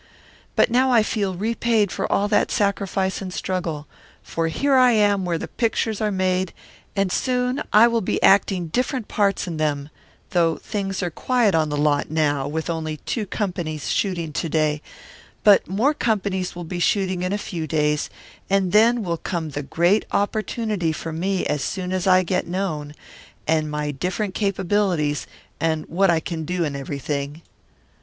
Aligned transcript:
But 0.55 0.71
now 0.71 0.89
I 0.89 1.03
feel 1.03 1.35
repaid 1.35 1.91
for 1.91 2.11
all 2.11 2.27
that 2.29 2.49
sacrifice 2.49 3.21
and 3.21 3.31
struggle, 3.31 3.85
for 4.23 4.45
I 4.47 4.91
am 4.93 5.19
here 5.21 5.27
where 5.27 5.37
the 5.37 5.47
pictures 5.47 6.01
are 6.01 6.09
made, 6.11 6.53
and 6.95 7.11
soon 7.11 7.61
I 7.71 7.87
will 7.87 8.01
be 8.01 8.19
acting 8.23 8.69
different 8.69 9.07
parts 9.07 9.45
in 9.45 9.57
them, 9.57 9.91
though 10.31 10.55
things 10.57 11.03
are 11.03 11.11
quiet 11.11 11.53
on 11.53 11.69
the 11.69 11.77
lot 11.77 12.09
now 12.09 12.47
with 12.47 12.67
only 12.67 12.97
two 12.97 13.27
companies 13.27 13.89
shooting 13.91 14.33
to 14.33 14.49
day; 14.49 14.81
but 15.43 15.67
more 15.69 15.93
companies 15.93 16.55
will 16.55 16.63
be 16.63 16.79
shooting 16.79 17.21
in 17.21 17.31
a 17.31 17.37
few 17.37 17.67
days 17.67 18.09
more 18.49 18.57
and 18.57 18.71
then 18.71 19.03
will 19.03 19.17
come 19.17 19.51
the 19.51 19.61
great 19.61 20.05
opportunity 20.11 20.91
for 20.91 21.13
me 21.13 21.45
as 21.45 21.61
soon 21.63 21.93
as 21.93 22.07
I 22.07 22.23
get 22.23 22.47
known, 22.47 22.95
and 23.47 23.69
my 23.69 23.91
different 23.91 24.33
capabilities, 24.33 25.27
and 25.59 25.85
what 25.87 26.09
I 26.09 26.19
can 26.19 26.43
do 26.43 26.65
and 26.65 26.75
everything. 26.75 27.43